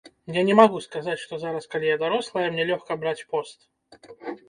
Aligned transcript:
Я 0.37 0.41
не 0.47 0.55
магу 0.59 0.81
сказаць, 0.85 1.19
што 1.25 1.39
зараз, 1.45 1.69
калі 1.75 1.91
я 1.93 2.01
дарослая, 2.07 2.47
мне 2.57 2.69
лёгка 2.73 3.01
браць 3.07 3.19
пост. 3.33 3.73